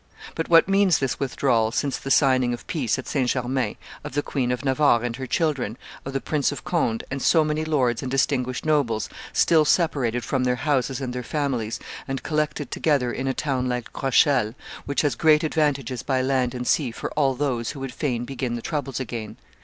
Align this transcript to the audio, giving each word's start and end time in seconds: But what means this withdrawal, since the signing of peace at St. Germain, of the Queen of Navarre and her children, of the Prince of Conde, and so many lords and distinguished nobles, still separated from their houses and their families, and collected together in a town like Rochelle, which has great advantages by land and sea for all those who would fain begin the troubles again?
But 0.33 0.49
what 0.49 0.67
means 0.67 0.97
this 0.97 1.19
withdrawal, 1.19 1.71
since 1.71 1.99
the 1.99 2.09
signing 2.09 2.55
of 2.55 2.65
peace 2.65 2.97
at 2.97 3.05
St. 3.07 3.29
Germain, 3.29 3.75
of 4.03 4.13
the 4.13 4.23
Queen 4.23 4.51
of 4.51 4.65
Navarre 4.65 5.03
and 5.03 5.15
her 5.17 5.27
children, 5.27 5.77
of 6.07 6.13
the 6.13 6.19
Prince 6.19 6.51
of 6.51 6.63
Conde, 6.63 7.03
and 7.11 7.21
so 7.21 7.43
many 7.43 7.63
lords 7.63 8.01
and 8.01 8.09
distinguished 8.09 8.65
nobles, 8.65 9.09
still 9.31 9.63
separated 9.63 10.23
from 10.23 10.43
their 10.43 10.55
houses 10.55 11.01
and 11.01 11.13
their 11.13 11.21
families, 11.21 11.79
and 12.07 12.23
collected 12.23 12.71
together 12.71 13.13
in 13.13 13.27
a 13.27 13.33
town 13.35 13.69
like 13.69 13.89
Rochelle, 14.01 14.55
which 14.87 15.01
has 15.01 15.13
great 15.13 15.43
advantages 15.43 16.01
by 16.01 16.19
land 16.19 16.55
and 16.55 16.65
sea 16.65 16.89
for 16.89 17.11
all 17.11 17.35
those 17.35 17.69
who 17.69 17.79
would 17.79 17.93
fain 17.93 18.25
begin 18.25 18.55
the 18.55 18.63
troubles 18.63 18.99
again? 18.99 19.37